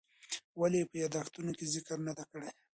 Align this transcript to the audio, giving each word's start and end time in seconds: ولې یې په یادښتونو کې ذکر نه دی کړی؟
ولې 0.59 0.77
یې 0.81 0.87
په 0.89 0.95
یادښتونو 1.01 1.51
کې 1.57 1.65
ذکر 1.73 1.97
نه 2.07 2.13
دی 2.17 2.23
کړی؟ 2.31 2.49